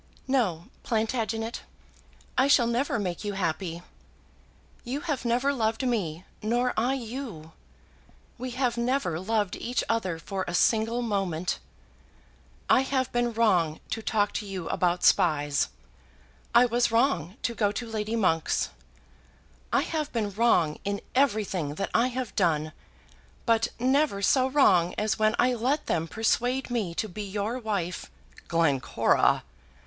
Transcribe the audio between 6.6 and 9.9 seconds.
I you. We have never loved each